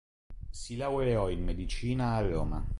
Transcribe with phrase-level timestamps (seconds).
[0.49, 2.67] Si laureò in medicina a Roma.